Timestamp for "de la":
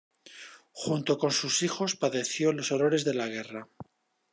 3.05-3.27